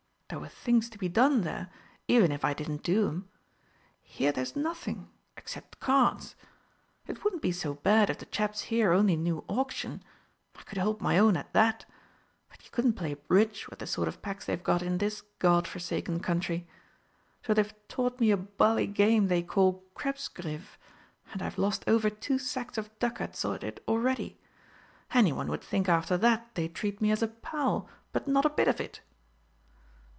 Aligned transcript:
There 0.33 0.39
were 0.39 0.47
things 0.47 0.89
to 0.91 0.97
be 0.97 1.09
done 1.09 1.41
there, 1.41 1.69
even 2.07 2.31
if 2.31 2.45
I 2.45 2.53
didn't 2.53 2.83
do 2.83 3.05
'em. 3.09 3.27
Here 4.01 4.31
there's 4.31 4.55
nothing 4.55 5.09
except 5.35 5.81
cards. 5.81 6.37
It 7.05 7.25
wouldn't 7.25 7.41
be 7.41 7.51
so 7.51 7.73
bad 7.73 8.09
if 8.09 8.19
the 8.19 8.25
chaps 8.25 8.61
here 8.61 8.93
only 8.93 9.17
knew 9.17 9.43
Auction 9.49 10.01
I 10.55 10.61
could 10.63 10.77
hold 10.77 11.01
my 11.01 11.17
own 11.17 11.35
at 11.35 11.51
that. 11.51 11.83
But 12.49 12.63
you 12.63 12.71
couldn't 12.71 12.93
play 12.93 13.15
bridge 13.15 13.67
with 13.67 13.79
the 13.79 13.87
sort 13.87 14.07
of 14.07 14.21
packs 14.21 14.45
they've 14.45 14.63
got 14.63 14.81
in 14.81 14.99
this 14.99 15.19
God 15.39 15.67
forsaken 15.67 16.21
country. 16.21 16.65
So 17.45 17.53
they've 17.53 17.73
taught 17.89 18.21
me 18.21 18.31
a 18.31 18.37
bally 18.37 18.87
game 18.87 19.27
they 19.27 19.43
call 19.43 19.83
'Krebsgriff,' 19.95 20.77
and 21.33 21.41
I've 21.41 21.57
lost 21.57 21.83
over 21.87 22.09
two 22.09 22.39
sacks 22.39 22.77
of 22.77 22.97
ducats 22.99 23.43
at 23.43 23.65
it 23.65 23.83
already. 23.85 24.39
Anyone 25.13 25.49
would 25.49 25.61
think 25.61 25.89
after 25.89 26.15
that 26.19 26.55
they'd 26.55 26.73
treat 26.73 27.01
me 27.01 27.11
as 27.11 27.21
a 27.21 27.27
pal, 27.27 27.89
but 28.13 28.29
not 28.29 28.45
a 28.45 28.49
bit 28.49 28.69
of 28.69 28.79
it!" 28.79 29.01